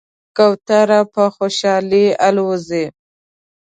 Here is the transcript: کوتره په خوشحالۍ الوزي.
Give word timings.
کوتره 0.37 0.99
په 1.13 1.23
خوشحالۍ 1.35 2.05
الوزي. 2.27 2.85